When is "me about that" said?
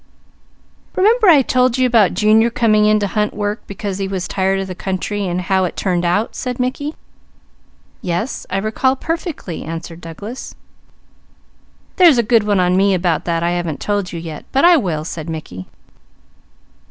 12.75-13.43